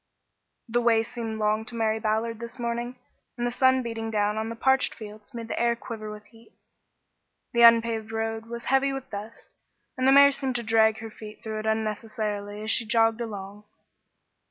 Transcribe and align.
The 0.67 0.81
way 0.81 1.03
seemed 1.03 1.37
long 1.37 1.63
to 1.65 1.75
Mary 1.75 1.99
Ballard 1.99 2.39
this 2.39 2.57
morning, 2.57 2.97
and 3.37 3.45
the 3.45 3.51
sun 3.51 3.83
beating 3.83 4.09
down 4.09 4.35
on 4.35 4.49
the 4.49 4.55
parched 4.55 4.95
fields 4.95 5.31
made 5.31 5.47
the 5.47 5.59
air 5.59 5.75
quiver 5.75 6.09
with 6.11 6.23
heat. 6.25 6.53
The 7.53 7.61
unpaved 7.61 8.11
road 8.11 8.47
was 8.47 8.63
heavy 8.63 8.91
with 8.93 9.11
dust, 9.11 9.53
and 9.95 10.07
the 10.07 10.11
mare 10.11 10.31
seemed 10.31 10.55
to 10.55 10.63
drag 10.63 10.97
her 11.01 11.11
feet 11.11 11.43
through 11.43 11.59
it 11.59 11.65
unnecessarily 11.67 12.63
as 12.63 12.71
she 12.71 12.83
jogged 12.87 13.21
along. 13.21 13.65